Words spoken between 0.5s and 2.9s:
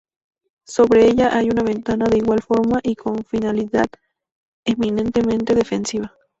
Sobre ella hay una ventana de igual forma